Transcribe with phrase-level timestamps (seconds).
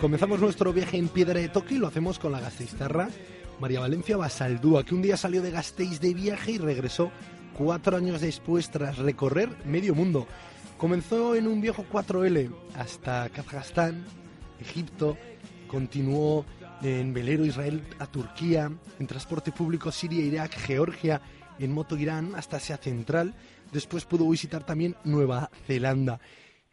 [0.00, 3.08] Comenzamos nuestro viaje en Piedra de Toque y lo hacemos con la gasteiztarra
[3.58, 7.10] María Valencia Basaldúa, que un día salió de Gasteiz de viaje y regresó
[7.56, 10.26] cuatro años después tras recorrer medio mundo.
[10.76, 14.04] Comenzó en un viejo 4L hasta Kazajstán,
[14.60, 15.16] Egipto,
[15.66, 16.44] continuó
[16.82, 21.22] en velero Israel a Turquía, en transporte público Siria, Irak, Georgia,
[21.58, 23.34] en moto Irán hasta Asia Central.
[23.72, 26.20] Después pudo visitar también Nueva Zelanda.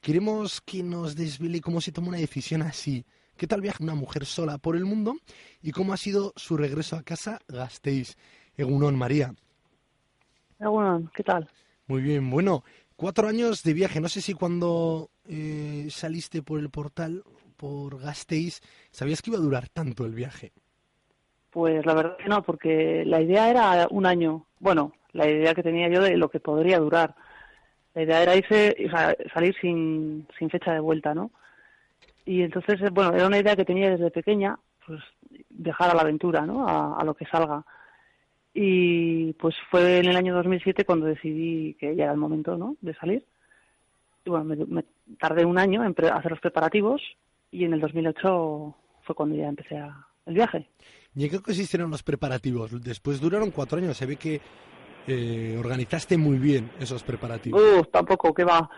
[0.03, 3.05] Queremos que nos desvele cómo se toma una decisión así.
[3.38, 5.16] ¿Qué tal viaja una mujer sola por el mundo?
[5.62, 8.17] ¿Y cómo ha sido su regreso a casa Gasteiz?
[8.57, 9.34] Egunon, María.
[10.59, 11.49] Egunon, ¿qué tal?
[11.88, 12.66] Muy bien, bueno,
[12.98, 14.02] cuatro años de viaje.
[14.02, 17.23] No sé si cuando eh, saliste por el portal,
[17.55, 18.59] por Gasteiz,
[18.91, 20.51] sabías que iba a durar tanto el viaje.
[21.49, 24.48] Pues la verdad que no, porque la idea era un año.
[24.59, 27.15] Bueno, la idea que tenía yo de lo que podría durar.
[27.94, 28.76] La idea era irse,
[29.34, 31.32] salir sin, sin fecha de vuelta, ¿no?
[32.26, 35.02] Y entonces, eh, bueno, era una idea que tenía desde pequeña, pues
[35.50, 36.68] dejar a la aventura, ¿no?
[36.68, 37.66] A, lo que salga.
[38.54, 42.77] Y pues fue en el año 2007 cuando decidí que ya era el momento, ¿no?
[42.82, 43.26] De salir.
[44.26, 44.55] Y bueno,
[45.20, 47.02] tardé un año en hacer los preparativos
[47.52, 50.70] y en el 2008 fue cuando ya empecé a, el viaje.
[51.16, 52.82] ¿Y en qué consistieron los preparativos?
[52.84, 53.98] Después duraron cuatro años.
[53.98, 54.41] Se ve que
[55.07, 57.90] eh, organizaste muy bien esos preparativos.
[57.91, 58.70] Tampoco, que va.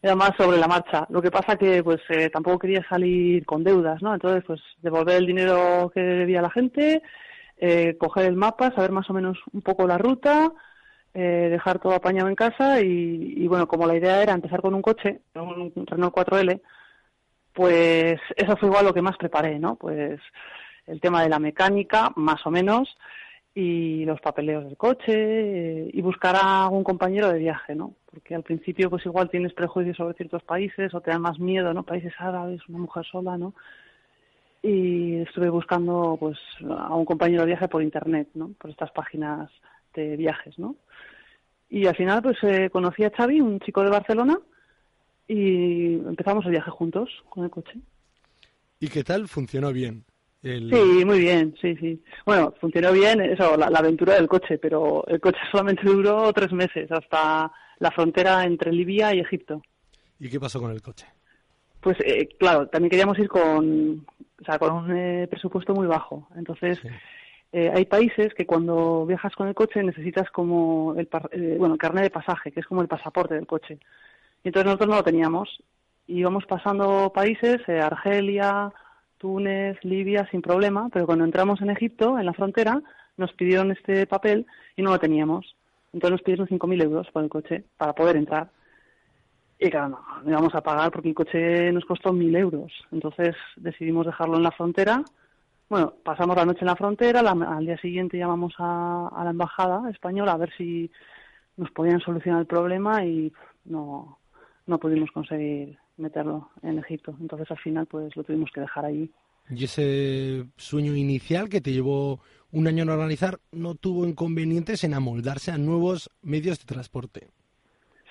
[0.00, 1.06] Era más sobre la marcha.
[1.10, 4.14] Lo que pasa que pues eh, tampoco quería salir con deudas, ¿no?
[4.14, 7.02] Entonces, pues devolver el dinero que debía la gente,
[7.56, 10.52] eh, coger el mapa, saber más o menos un poco la ruta,
[11.14, 14.74] eh, dejar todo apañado en casa y, y, bueno, como la idea era empezar con
[14.74, 16.60] un coche, un Renault 4L,
[17.52, 19.74] pues eso fue igual lo que más preparé, ¿no?
[19.74, 20.20] Pues
[20.86, 22.96] el tema de la mecánica, más o menos,
[23.60, 27.96] y los papeleos del coche eh, y buscar a un compañero de viaje, ¿no?
[28.08, 31.74] Porque al principio pues igual tienes prejuicios sobre ciertos países o te dan más miedo,
[31.74, 31.82] ¿no?
[31.82, 33.54] Países árabes, una mujer sola, ¿no?
[34.62, 38.52] Y estuve buscando pues a un compañero de viaje por internet, ¿no?
[38.60, 39.50] Por estas páginas
[39.92, 40.76] de viajes, ¿no?
[41.68, 44.38] Y al final pues eh, conocí a Xavi, un chico de Barcelona,
[45.26, 47.80] y empezamos el viaje juntos con el coche.
[48.78, 49.26] ¿Y qué tal?
[49.26, 50.04] ¿Funcionó bien?
[50.42, 52.00] Sí, muy bien, sí, sí.
[52.24, 56.90] Bueno, funcionó bien eso, la, aventura del coche, pero el coche solamente duró tres meses,
[56.92, 59.62] hasta la frontera entre Libia y Egipto.
[60.20, 61.06] ¿Y qué pasó con el coche?
[61.80, 64.04] Pues eh, claro, también queríamos ir con,
[64.40, 66.28] o sea, con un eh, presupuesto muy bajo.
[66.36, 66.80] Entonces,
[67.52, 71.08] eh, hay países que cuando viajas con el coche necesitas como el,
[71.58, 73.78] bueno, el carnet de pasaje, que es como el pasaporte del coche.
[74.42, 75.62] Y entonces nosotros no lo teníamos.
[76.06, 78.72] Íbamos pasando países, Argelia,
[79.18, 82.80] Túnez, Libia, sin problema, pero cuando entramos en Egipto, en la frontera,
[83.16, 84.46] nos pidieron este papel
[84.76, 85.56] y no lo teníamos.
[85.92, 88.50] Entonces nos pidieron 5.000 euros por el coche para poder entrar.
[89.58, 92.72] Y claro, no, no íbamos a pagar porque el coche nos costó 1.000 euros.
[92.92, 95.02] Entonces decidimos dejarlo en la frontera.
[95.68, 99.90] Bueno, pasamos la noche en la frontera, al día siguiente llamamos a, a la embajada
[99.90, 100.90] española a ver si
[101.58, 103.30] nos podían solucionar el problema y
[103.66, 104.17] no,
[104.68, 107.16] no pudimos conseguir meterlo en Egipto.
[107.20, 109.10] Entonces al final pues lo tuvimos que dejar ahí.
[109.50, 112.20] ¿Y ese sueño inicial que te llevó
[112.52, 117.28] un año en organizar no tuvo inconvenientes en amoldarse a nuevos medios de transporte?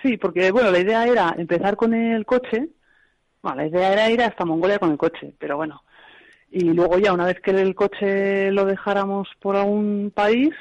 [0.02, 2.70] Sí, porque bueno, la idea era empezar con el coche.
[3.42, 5.84] Bueno, la idea era ir hasta Mongolia con el coche, pero bueno.
[6.50, 10.54] Y luego ya una vez que el coche lo dejáramos por algún país,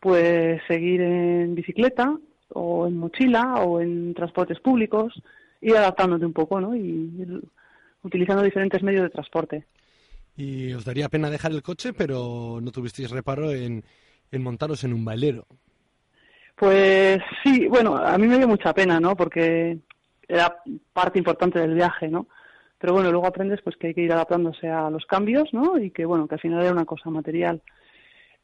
[0.00, 2.18] pues seguir en bicicleta
[2.50, 5.14] o en mochila o en transportes públicos
[5.60, 6.74] ir adaptándote un poco, ¿no?
[6.74, 7.42] Y
[8.02, 9.66] utilizando diferentes medios de transporte.
[10.36, 13.84] Y os daría pena dejar el coche, pero no tuvisteis reparo en,
[14.30, 15.46] en montaros en un bailero.
[16.54, 19.16] Pues sí, bueno, a mí me dio mucha pena, ¿no?
[19.16, 19.78] Porque
[20.26, 20.56] era
[20.92, 22.26] parte importante del viaje, ¿no?
[22.78, 25.78] Pero bueno, luego aprendes pues que hay que ir adaptándose a los cambios, ¿no?
[25.78, 27.62] Y que bueno, que al final era una cosa material.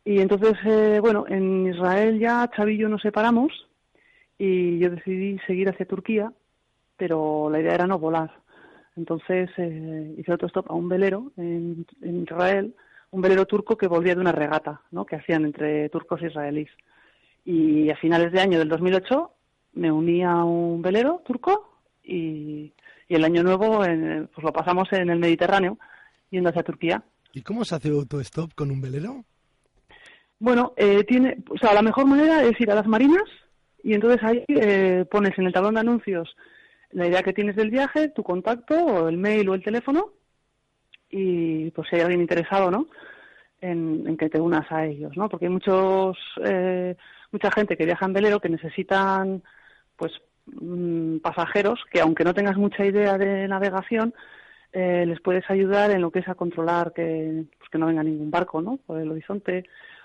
[0.05, 3.53] Y entonces, eh, bueno, en Israel ya yo nos separamos
[4.39, 6.33] y yo decidí seguir hacia Turquía
[6.97, 8.31] pero la idea era no volar.
[8.97, 12.75] Entonces eh, hice otro stop a un velero en, Israel,
[13.11, 15.05] un velero turco que volvía de una regata ¿no?
[15.05, 16.71] que hacían entre turcos e israelíes.
[17.45, 19.31] Y a finales de año del 2008
[19.75, 22.73] me uní a un velero turco y,
[23.09, 25.79] y el año nuevo pues lo pasamos en el Mediterráneo
[26.31, 27.03] yendo hacia Turquía.
[27.33, 29.25] ¿Y cómo se hace autostop con un velero?
[30.39, 33.25] Bueno, eh, tiene, o sea, la mejor manera es ir a las marinas
[33.85, 36.35] y entonces ahí eh, pones en el tablón de anuncios
[36.91, 40.13] la idea que tienes del viaje, tu contacto, o el mail o el teléfono,
[41.11, 42.89] y pues si hay alguien interesado, ¿no?
[43.61, 45.29] En, que te unas a ellos, ¿no?
[45.29, 46.97] Porque hay muchos, eh,
[47.33, 49.43] mucha gente que viaja en velero que necesitan,
[49.97, 50.13] pues,
[50.47, 54.15] mm, pasajeros que aunque no tengas mucha idea de navegación,
[54.73, 58.03] eh, les puedes ayudar en lo que es a controlar que, pues que no venga
[58.03, 58.79] ningún barco, ¿no?
[58.79, 59.65] Por el horizonte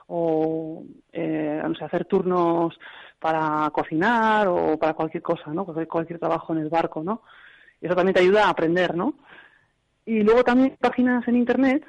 [0.10, 2.78] o eh, no sé, hacer turnos
[3.20, 5.66] para cocinar o para cualquier cosa, ¿no?
[5.66, 7.22] Cualquier, cualquier trabajo en el barco, ¿no?
[7.82, 9.16] Y eso también te ayuda a aprender, ¿no?
[10.06, 11.86] Y luego también páginas en internet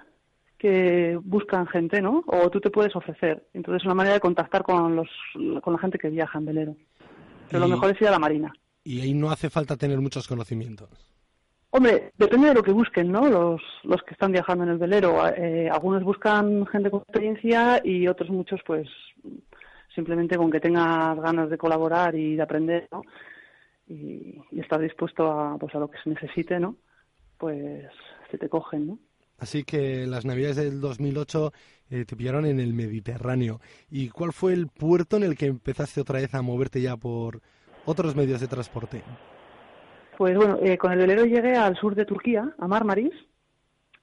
[0.59, 2.23] que buscan gente, ¿no?
[2.27, 3.47] O tú te puedes ofrecer.
[3.55, 5.09] Entonces es una manera de contactar con los
[5.63, 6.77] con la gente que viaja en velero.
[7.49, 8.53] Pero lo mejor es ir a la marina.
[8.85, 10.91] Y ahí no hace falta tener muchos conocimientos.
[11.73, 13.29] Hombre, depende de lo que busquen, ¿no?
[13.29, 15.25] Los, los que están viajando en el velero.
[15.29, 18.89] Eh, algunos buscan gente con experiencia y otros muchos, pues,
[19.95, 23.03] simplemente con que tengas ganas de colaborar y de aprender, ¿no?
[23.87, 26.77] Y, estar dispuesto a, pues, a lo que se necesite, ¿no?
[27.39, 27.87] Pues
[28.31, 28.99] se te cogen, ¿no?
[29.39, 31.53] Así que las navidades del 2008
[31.91, 33.61] eh, te pillaron en el Mediterráneo.
[33.91, 37.41] ¿Y cuál fue el puerto en el que empezaste otra vez a moverte ya por
[37.87, 39.03] otros medios de transporte?
[40.21, 43.15] Pues bueno, eh, con el velero llegué al sur de Turquía, a Marmaris,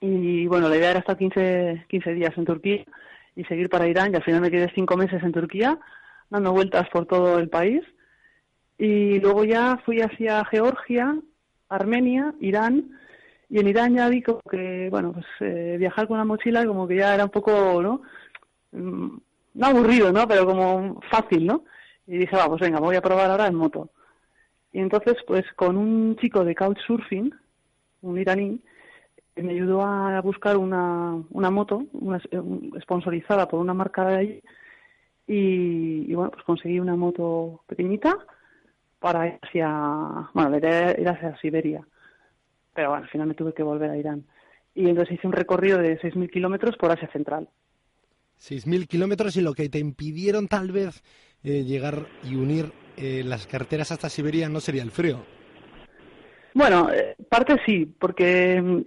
[0.02, 2.84] y bueno, la idea era estar 15, 15 días en Turquía
[3.36, 5.78] y seguir para Irán, y al final me quedé cinco meses en Turquía,
[6.32, 7.84] dando vueltas por todo el país,
[8.80, 11.16] y luego ya fui hacia Georgia,
[11.70, 12.98] Armenia, Irán,
[13.48, 16.96] y en Irán ya vi que, bueno, pues eh, viajar con la mochila como que
[16.96, 18.02] ya era un poco, ¿no?
[18.72, 19.18] Mm,
[19.54, 20.28] no aburrido, ¿no?
[20.28, 21.64] Pero como fácil, ¿no?
[22.08, 23.92] Y dije, vamos, venga, voy a probar ahora en moto.
[24.74, 27.34] Y entonces, pues con un chico de couchsurfing,
[28.02, 28.60] un iraní,
[29.36, 32.20] me ayudó a buscar una, una moto, una,
[32.82, 34.44] sponsorizada por una marca de allí.
[35.28, 38.18] Y, bueno, pues conseguí una moto pequeñita
[39.00, 41.86] para ir hacia, bueno, ir hacia Siberia
[42.78, 44.24] pero bueno, al final me tuve que volver a Irán.
[44.76, 47.50] Y entonces hice un recorrido de 6.000 kilómetros por Asia Central.
[48.40, 51.02] 6.000 kilómetros y lo que te impidieron tal vez
[51.48, 55.24] eh, llegar y unir eh, las carreteras hasta Siberia no sería el frío.
[56.54, 58.82] Bueno, eh, parte sí, porque mm,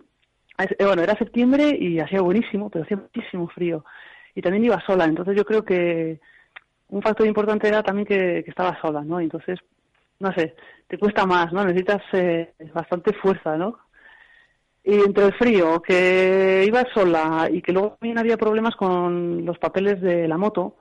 [0.85, 3.85] bueno, era septiembre y hacía buenísimo, pero hacía muchísimo frío.
[4.35, 6.21] Y también iba sola, entonces yo creo que
[6.89, 9.21] un factor importante era también que, que estaba sola, ¿no?
[9.21, 9.59] Entonces,
[10.19, 10.55] no sé,
[10.87, 11.65] te cuesta más, ¿no?
[11.65, 13.79] Necesitas eh, bastante fuerza, ¿no?
[14.85, 19.59] Y entre el frío, que iba sola y que luego también había problemas con los
[19.59, 20.77] papeles de la moto,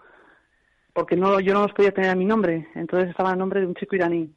[0.93, 3.67] porque no yo no los podía tener a mi nombre, entonces estaba a nombre de
[3.67, 4.33] un chico iraní.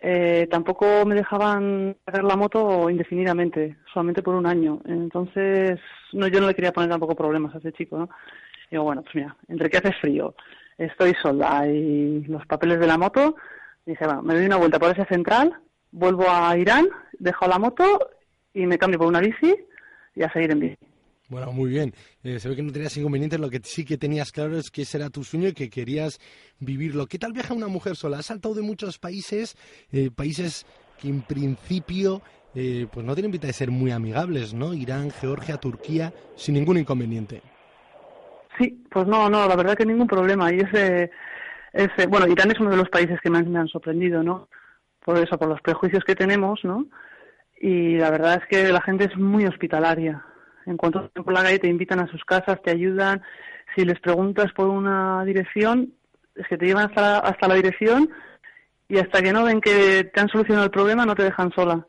[0.00, 4.80] Eh, tampoco me dejaban sacar la moto indefinidamente, solamente por un año.
[4.86, 5.80] Entonces,
[6.12, 8.08] no, yo no le quería poner tampoco problemas a ese chico, ¿no?
[8.70, 10.34] Digo, bueno, pues mira, entre que hace frío,
[10.76, 13.34] estoy sola y los papeles de la moto,
[13.88, 15.58] Dice, bueno, me doy una vuelta por ese central,
[15.92, 16.88] vuelvo a Irán,
[17.18, 18.10] dejo la moto
[18.52, 19.56] y me cambio por una bici
[20.14, 20.87] y a seguir en bici.
[21.28, 21.92] Bueno, muy bien.
[22.22, 23.38] Eh, se ve que no tenías inconvenientes.
[23.38, 26.18] Lo que sí que tenías claro es que ese era tu sueño y que querías
[26.58, 27.06] vivirlo.
[27.06, 28.18] ¿Qué tal viaja una mujer sola?
[28.18, 29.56] Has saltado de muchos países,
[29.92, 30.64] eh, países
[30.98, 32.22] que en principio
[32.54, 34.72] eh, pues no tienen pinta de ser muy amigables, ¿no?
[34.72, 37.42] Irán, Georgia, Turquía, sin ningún inconveniente.
[38.58, 40.52] Sí, pues no, no, la verdad que ningún problema.
[40.52, 41.10] Y ese
[41.74, 44.48] es, eh, bueno, Irán es uno de los países que más me han sorprendido, ¿no?
[45.04, 46.86] Por eso, por los prejuicios que tenemos, ¿no?
[47.60, 50.24] Y la verdad es que la gente es muy hospitalaria.
[50.68, 53.22] En cuanto por la calle te invitan a sus casas, te ayudan.
[53.74, 55.94] Si les preguntas por una dirección,
[56.34, 58.10] es que te llevan hasta la, hasta la dirección
[58.86, 61.86] y hasta que no ven que te han solucionado el problema no te dejan sola.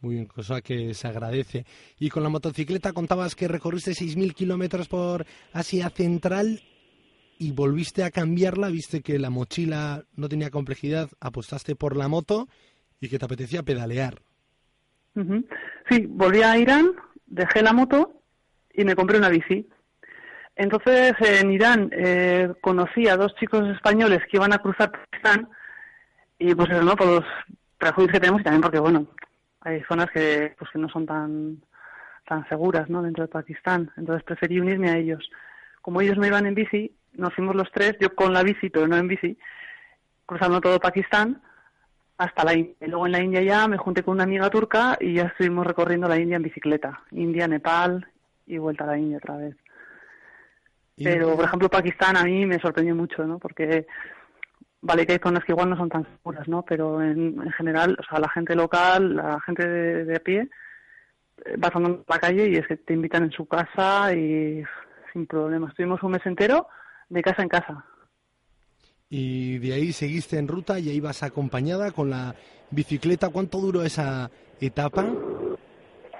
[0.00, 1.66] Muy bien, cosa que se agradece.
[1.98, 6.62] Y con la motocicleta contabas que recorriste 6.000 kilómetros por Asia Central
[7.38, 12.48] y volviste a cambiarla, viste que la mochila no tenía complejidad, apostaste por la moto
[13.00, 14.22] y que te apetecía pedalear.
[15.88, 16.92] Sí, volví a Irán,
[17.30, 18.12] dejé la moto
[18.74, 19.66] y me compré una bici.
[20.56, 25.48] Entonces en Irán eh, conocí a dos chicos españoles que iban a cruzar Pakistán
[26.38, 26.96] y pues eso, ¿no?
[26.96, 27.24] Por los
[27.78, 29.06] prejuicios que tenemos y también porque, bueno,
[29.60, 31.62] hay zonas que pues que no son tan
[32.26, 33.02] tan seguras, ¿no?
[33.02, 33.90] Dentro de Pakistán.
[33.96, 35.30] Entonces preferí unirme a ellos.
[35.82, 38.86] Como ellos me iban en bici, nos fuimos los tres, yo con la bici, pero
[38.86, 39.38] no en bici,
[40.26, 41.40] cruzando todo Pakistán
[42.20, 42.76] hasta la India.
[42.86, 46.06] Luego en la India ya me junté con una amiga turca y ya estuvimos recorriendo
[46.06, 47.02] la India en bicicleta.
[47.12, 48.06] India, Nepal
[48.46, 49.56] y vuelta a la India otra vez.
[51.02, 53.38] Pero, por ejemplo, Pakistán a mí me sorprendió mucho, ¿no?
[53.38, 53.86] Porque
[54.82, 56.62] vale que hay zonas que igual no son tan seguras, ¿no?
[56.62, 60.50] Pero en, general, o sea, la gente local, la gente de, de a pie,
[61.46, 64.62] eh, vas andando por la calle y es que te invitan en su casa y
[65.14, 65.68] sin problema.
[65.68, 66.68] Estuvimos un mes entero
[67.08, 67.86] de casa en casa.
[69.12, 72.36] Y de ahí seguiste en ruta y ahí vas acompañada con la
[72.70, 73.28] bicicleta.
[73.28, 75.04] ¿Cuánto duró esa etapa?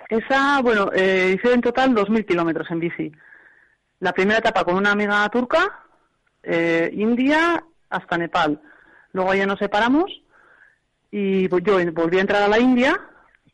[0.08, 3.12] Esa, bueno, eh, hice en total 2.000 kilómetros en bici.
[4.00, 5.84] La primera etapa con una amiga turca,
[6.42, 8.60] eh, India hasta Nepal.
[9.12, 10.10] Luego ya nos separamos
[11.12, 13.00] y pues yo volví a entrar a la India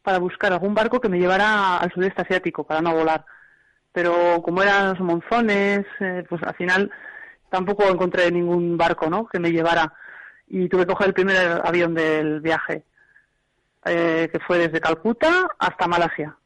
[0.02, 3.26] para buscar algún barco que me llevara al sudeste asiático para no volar.
[3.92, 6.90] Pero como eran los monzones, eh, pues al final
[7.56, 9.26] tampoco encontré ningún barco, ¿no?
[9.26, 9.94] Que me llevara
[10.46, 12.84] y tuve que coger el primer avión del viaje,
[13.86, 16.36] eh, que fue desde Calcuta hasta Malasia.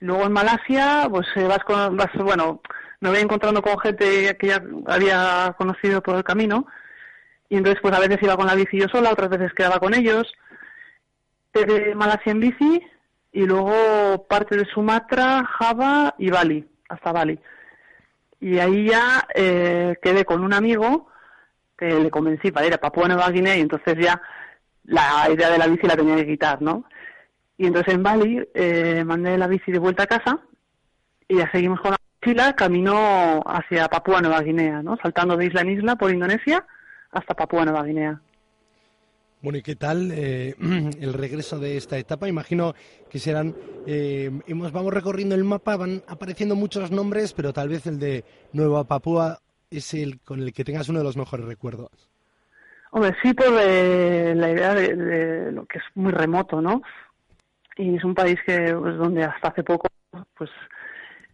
[0.00, 2.60] Luego en Malasia, pues eh, vas con, vas, bueno,
[2.98, 6.66] me voy encontrando con gente que ya había conocido por el camino
[7.48, 9.94] y entonces pues a veces iba con la bici yo sola, otras veces quedaba con
[9.94, 10.26] ellos.
[11.52, 12.82] De Malasia en bici
[13.30, 17.38] y luego parte de Sumatra, Java y Bali, hasta Bali.
[18.44, 21.08] Y ahí ya eh, quedé con un amigo
[21.78, 24.20] que le convencí para ir a Papua Nueva Guinea y entonces ya
[24.84, 26.84] la idea de la bici la tenía que quitar, ¿no?
[27.56, 30.40] Y entonces en Bali eh, mandé la bici de vuelta a casa
[31.26, 34.98] y ya seguimos con la mochila, camino hacia Papua Nueva Guinea, ¿no?
[34.98, 36.66] Saltando de isla en isla por Indonesia
[37.12, 38.20] hasta Papua Nueva Guinea.
[39.44, 40.54] Bueno, ¿y qué tal eh,
[41.00, 42.26] el regreso de esta etapa?
[42.26, 42.72] Imagino
[43.10, 43.54] que serán,
[43.86, 48.24] eh, hemos, vamos recorriendo el mapa, van apareciendo muchos nombres, pero tal vez el de
[48.54, 51.90] Nueva Papúa es el con el que tengas uno de los mejores recuerdos.
[52.90, 56.80] Hombre, sí, por eh, la idea de, lo que es muy remoto, ¿no?
[57.76, 59.88] Y es un país que pues, donde hasta hace poco
[60.38, 60.48] pues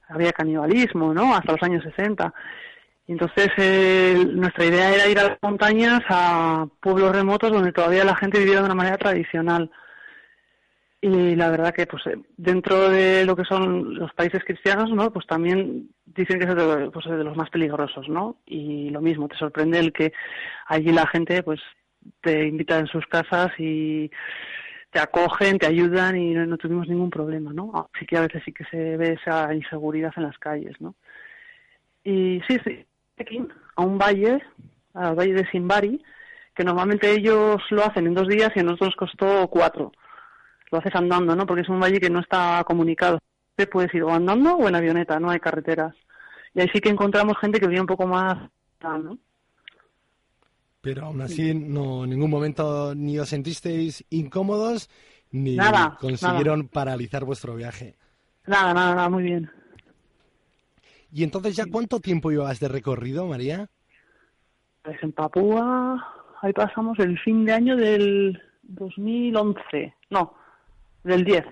[0.08, 1.32] había canibalismo, ¿no?
[1.32, 2.34] Hasta los años 60.
[3.10, 8.14] Entonces eh, nuestra idea era ir a las montañas, a pueblos remotos donde todavía la
[8.14, 9.68] gente viviera de una manera tradicional.
[11.00, 15.12] Y la verdad que pues eh, dentro de lo que son los países cristianos, ¿no?
[15.12, 18.36] Pues también dicen que es de, pues, de los más peligrosos, ¿no?
[18.46, 20.12] Y lo mismo, te sorprende el que
[20.66, 21.60] allí la gente pues
[22.20, 24.08] te invita en sus casas y
[24.90, 27.90] te acogen, te ayudan y no, tuvimos ningún problema, ¿no?
[27.92, 30.94] Así que a veces sí que se ve esa inseguridad en las calles, ¿no?
[32.04, 32.86] Y sí, sí,
[33.76, 34.42] a un valle,
[34.94, 36.02] al valle de Simbari,
[36.54, 39.92] que normalmente ellos lo hacen en dos días y a nosotros costó cuatro.
[40.70, 41.46] Lo haces andando, ¿no?
[41.46, 43.18] Porque es un valle que no está comunicado
[43.66, 45.94] puedes ir o andando o en avioneta, no hay carreteras.
[46.54, 48.50] Y ahí sí que encontramos gente que vive un poco más,
[48.82, 49.18] ¿no?
[50.80, 54.88] Pero aún así, no, en ningún momento ni os sentisteis incómodos
[55.30, 55.58] ni
[56.00, 57.96] consiguieron paralizar vuestro viaje.
[58.46, 59.50] Nada, nada, nada, muy bien.
[61.12, 63.68] ¿Y entonces ya cuánto tiempo llevas de recorrido, María?
[64.82, 66.02] Pues en Papúa,
[66.40, 70.34] ahí pasamos el fin de año del 2011, no,
[71.04, 71.44] del 10.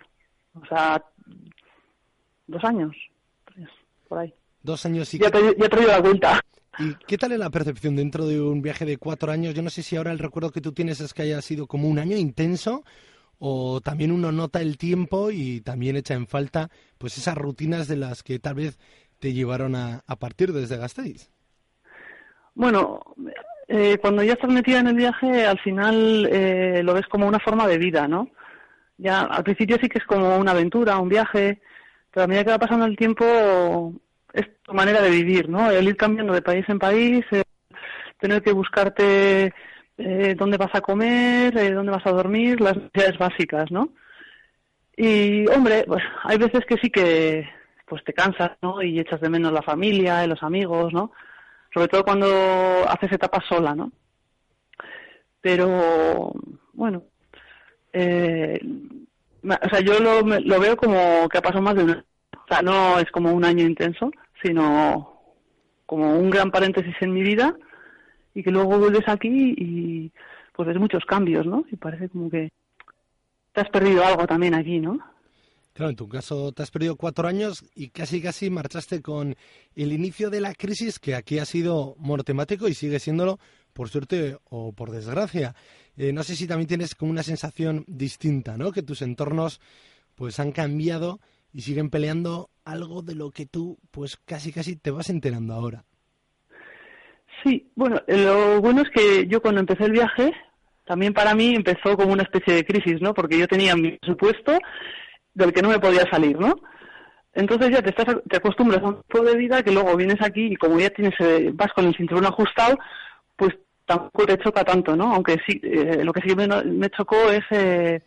[0.54, 1.02] O sea,
[2.46, 2.96] dos años,
[4.08, 4.34] por ahí.
[4.62, 5.18] Dos años y...
[5.18, 6.40] Ya, te, ya la cuenta.
[6.78, 9.54] ¿Y qué tal es la percepción dentro de un viaje de cuatro años?
[9.54, 11.88] Yo no sé si ahora el recuerdo que tú tienes es que haya sido como
[11.88, 12.84] un año intenso
[13.38, 17.96] o también uno nota el tiempo y también echa en falta pues esas rutinas de
[17.96, 18.78] las que tal vez
[19.18, 21.30] te llevaron a, partir desde Gasteiz.
[22.54, 23.00] Bueno,
[23.68, 27.38] eh, cuando ya estás metida en el viaje, al final eh, lo ves como una
[27.38, 28.30] forma de vida, ¿no?
[28.96, 31.60] Ya al principio sí que es como una aventura, un viaje,
[32.10, 33.94] pero a medida que va pasando el tiempo
[34.32, 35.70] es tu manera de vivir, ¿no?
[35.70, 37.24] El ir cambiando de país en país,
[38.18, 39.52] tener que buscarte
[39.96, 43.90] eh, dónde vas a comer, eh, dónde vas a dormir, las necesidades básicas, ¿no?
[44.96, 47.48] Y, hombre, pues hay veces que sí que
[47.88, 48.82] pues te cansas, ¿no?
[48.82, 51.12] Y echas de menos la familia, los amigos, ¿no?
[51.72, 52.26] Sobre todo cuando
[52.88, 53.92] haces etapas sola, ¿no?
[55.40, 56.32] Pero,
[56.72, 57.04] bueno,
[57.92, 58.60] eh,
[59.42, 62.04] o sea, yo lo, lo veo como que ha pasado más de un año.
[62.32, 64.10] O sea, no es como un año intenso,
[64.42, 65.18] sino
[65.86, 67.54] como un gran paréntesis en mi vida
[68.34, 70.12] y que luego vuelves aquí y
[70.52, 71.64] pues ves muchos cambios, ¿no?
[71.70, 72.50] Y parece como que
[73.52, 74.98] te has perdido algo también aquí, ¿no?
[75.78, 79.36] Claro, en tu caso te has perdido cuatro años y casi casi marchaste con
[79.76, 83.38] el inicio de la crisis que aquí ha sido monotemático y sigue siéndolo
[83.74, 85.54] por suerte o por desgracia.
[85.96, 88.72] Eh, no sé si también tienes como una sensación distinta, ¿no?
[88.72, 89.60] Que tus entornos
[90.16, 91.20] pues han cambiado
[91.52, 95.84] y siguen peleando algo de lo que tú pues casi casi te vas enterando ahora.
[97.44, 100.32] Sí, bueno, lo bueno es que yo cuando empecé el viaje,
[100.86, 103.14] también para mí empezó como una especie de crisis, ¿no?
[103.14, 104.58] Porque yo tenía mi presupuesto
[105.38, 106.54] del que no me podía salir, ¿no?
[107.32, 110.52] Entonces ya te estás te acostumbras a un tipo de vida que luego vienes aquí
[110.52, 112.76] y como ya tienes eh, vas con el cinturón ajustado,
[113.36, 113.54] pues
[113.86, 115.14] tampoco te choca tanto, ¿no?
[115.14, 118.02] Aunque sí, eh, lo que sí me, me chocó es eh,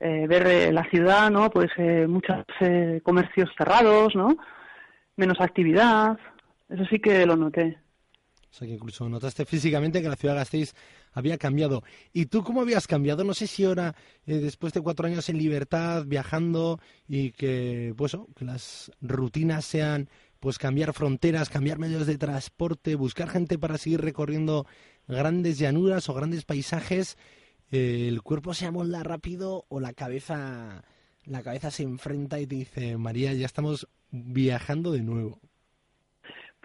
[0.00, 1.50] eh, ver la ciudad, ¿no?
[1.50, 1.70] Pues
[2.08, 2.44] muchos
[3.02, 4.36] comercios cerrados, ¿no?
[5.16, 6.18] Menos actividad.
[6.68, 7.78] Eso sí que lo noté.
[8.50, 10.74] O sea que incluso notaste físicamente que la ciudad Gasteiz
[11.16, 11.82] había cambiado.
[12.12, 13.24] ¿Y tú cómo habías cambiado?
[13.24, 13.96] No sé si ahora,
[14.26, 20.58] después de cuatro años en libertad, viajando y que, pues, que las rutinas sean pues
[20.58, 24.66] cambiar fronteras, cambiar medios de transporte, buscar gente para seguir recorriendo
[25.08, 27.16] grandes llanuras o grandes paisajes,
[27.70, 30.84] eh, el cuerpo se amolda rápido o la cabeza
[31.24, 35.40] la cabeza se enfrenta y te dice, María, ya estamos viajando de nuevo?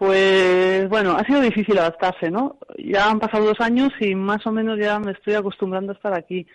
[0.01, 2.57] Pues bueno, ha sido difícil adaptarse, ¿no?
[2.75, 6.11] Ya han pasado dos años y más o menos ya me estoy acostumbrando a estar
[6.15, 6.47] aquí.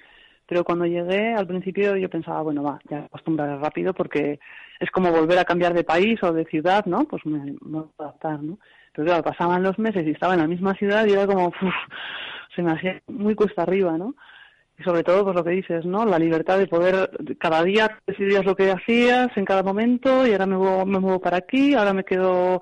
[0.48, 4.40] Pero cuando llegué, al principio yo pensaba, bueno, va, ya acostumbraré rápido porque
[4.80, 7.04] es como volver a cambiar de país o de ciudad, ¿no?
[7.04, 8.58] Pues me, voy a adaptar, ¿no?
[8.92, 11.74] Pero claro, pasaban los meses y estaba en la misma ciudad y era como, uf,
[12.56, 14.16] se me hacía muy cuesta arriba, ¿no?
[14.76, 16.04] Y sobre todo, pues lo que dices, ¿no?
[16.04, 20.46] La libertad de poder, cada día decidías lo que hacías en cada momento y ahora
[20.46, 22.60] me muevo, me muevo para aquí, ahora me quedo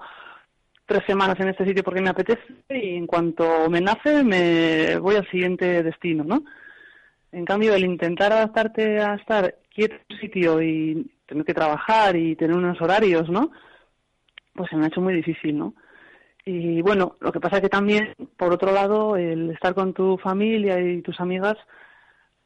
[0.87, 5.17] tres semanas en este sitio porque me apetece y en cuanto me nace me voy
[5.17, 6.45] al siguiente destino, ¿no?
[7.33, 12.15] En cambio, el intentar adaptarte a estar quieto en un sitio y tener que trabajar
[12.17, 13.51] y tener unos horarios, ¿no?
[14.55, 15.75] Pues se me ha hecho muy difícil, ¿no?
[16.45, 20.19] Y bueno, lo que pasa es que también, por otro lado, el estar con tu
[20.19, 21.57] familia y tus amigas,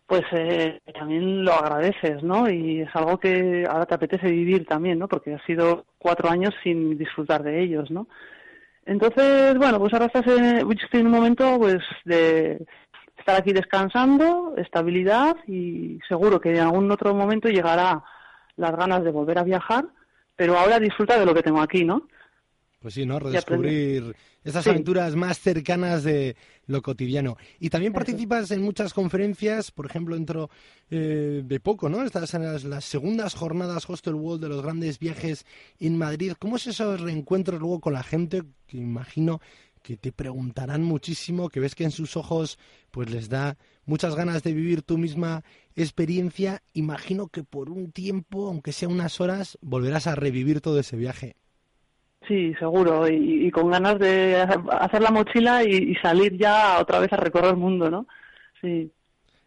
[0.07, 2.49] pues eh, también lo agradeces, ¿no?
[2.49, 5.09] Y es algo que ahora te apetece vivir también, ¿no?
[5.09, 8.07] Porque has sido cuatro años sin disfrutar de ellos, ¿no?
[8.87, 12.65] Entonces, bueno, pues ahora estás un momento, pues, de
[13.19, 18.03] estar aquí descansando, estabilidad y seguro que en algún otro momento llegará
[18.57, 19.85] las ganas de volver a viajar,
[20.37, 22.09] pero ahora disfruta de lo que tengo aquí, ¿no?
[22.81, 23.19] Pues sí, ¿no?
[23.19, 27.37] Redescubrir esas aventuras más cercanas de lo cotidiano.
[27.59, 30.49] Y también participas en muchas conferencias, por ejemplo, dentro
[30.91, 32.05] eh, de poco, ¿no?
[32.05, 35.45] Estás en las, segundas jornadas Hostel World de los grandes viajes
[35.81, 36.35] en Madrid.
[36.39, 38.43] ¿Cómo es esos reencuentros luego con la gente?
[38.69, 39.41] Que imagino
[39.83, 42.59] que te preguntarán muchísimo, que ves que en sus ojos
[42.93, 43.57] pues les da
[43.87, 45.43] muchas ganas de vivir tu misma
[45.75, 46.63] experiencia.
[46.75, 51.35] Imagino que por un tiempo, aunque sea unas horas, volverás a revivir todo ese viaje.
[52.27, 57.17] Sí, seguro, y, con ganas de hacer la mochila y, salir ya otra vez a
[57.17, 58.07] recorrer el mundo, ¿no?
[58.61, 58.93] Sí.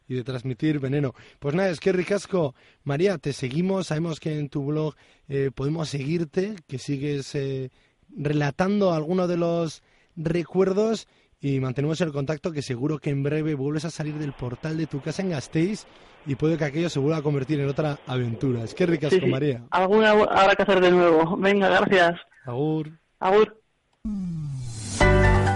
[0.08, 1.13] Y de transmitir veneno.
[1.40, 2.56] Pues nada, es que ricasco.
[2.84, 4.96] María, te seguimos, sabemos que en tu blog
[5.29, 7.70] eh, podemos seguirte, que sigues eh,
[8.10, 9.84] relatando algunos de los
[10.16, 11.07] recuerdos
[11.40, 14.88] y mantenemos el contacto que seguro que en breve vuelves a salir del portal de
[14.88, 15.86] tu casa en Gasteiz
[16.25, 18.64] y puede que aquello se vuelva a convertir en otra aventura.
[18.64, 19.64] Es que ricasco, María.
[19.72, 21.38] Alguna habrá que hacer de nuevo.
[21.38, 22.20] Venga, gracias.
[22.46, 23.00] Agur.
[23.20, 23.62] Agur.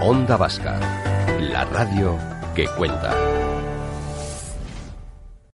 [0.04, 0.80] Onda Vasca,
[1.40, 2.16] la radio
[2.56, 3.45] que cuenta.